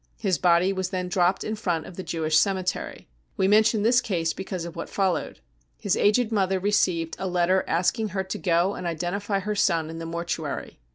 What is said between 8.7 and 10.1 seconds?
and identify her son in the